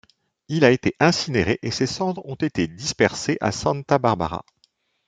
[0.47, 4.43] Il a été incinéré et ses cendres ont été dispersées à Santa Barbara.